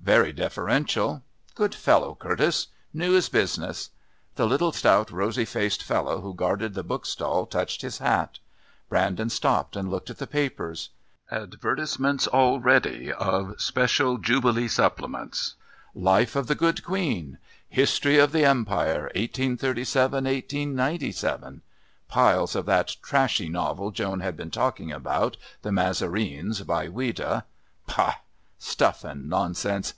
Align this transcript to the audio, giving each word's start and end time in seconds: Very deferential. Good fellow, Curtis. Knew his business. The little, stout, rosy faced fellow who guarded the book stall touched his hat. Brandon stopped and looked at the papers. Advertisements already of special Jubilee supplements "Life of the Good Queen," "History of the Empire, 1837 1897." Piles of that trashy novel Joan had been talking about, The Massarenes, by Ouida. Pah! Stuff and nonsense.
Very 0.00 0.34
deferential. 0.34 1.22
Good 1.54 1.74
fellow, 1.74 2.14
Curtis. 2.14 2.66
Knew 2.92 3.12
his 3.12 3.30
business. 3.30 3.88
The 4.34 4.44
little, 4.46 4.70
stout, 4.70 5.10
rosy 5.10 5.46
faced 5.46 5.82
fellow 5.82 6.20
who 6.20 6.34
guarded 6.34 6.74
the 6.74 6.82
book 6.82 7.06
stall 7.06 7.46
touched 7.46 7.80
his 7.80 8.00
hat. 8.00 8.38
Brandon 8.90 9.30
stopped 9.30 9.76
and 9.76 9.88
looked 9.90 10.10
at 10.10 10.18
the 10.18 10.26
papers. 10.26 10.90
Advertisements 11.30 12.28
already 12.28 13.14
of 13.14 13.58
special 13.58 14.18
Jubilee 14.18 14.68
supplements 14.68 15.54
"Life 15.94 16.36
of 16.36 16.48
the 16.48 16.54
Good 16.54 16.84
Queen," 16.84 17.38
"History 17.70 18.18
of 18.18 18.30
the 18.32 18.44
Empire, 18.44 19.04
1837 19.16 20.24
1897." 20.24 21.62
Piles 22.08 22.54
of 22.54 22.66
that 22.66 22.96
trashy 23.02 23.48
novel 23.48 23.90
Joan 23.90 24.20
had 24.20 24.36
been 24.36 24.50
talking 24.50 24.92
about, 24.92 25.38
The 25.62 25.72
Massarenes, 25.72 26.60
by 26.60 26.88
Ouida. 26.88 27.44
Pah! 27.86 28.12
Stuff 28.56 29.04
and 29.04 29.28
nonsense. 29.28 29.92